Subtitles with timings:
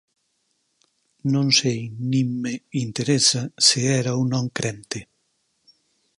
[1.33, 2.53] Non sei nin me
[2.83, 4.99] interesa se era ou non crente.